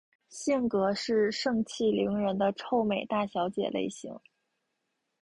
[0.29, 4.19] 性格是盛气凌人的臭美大小姐类型。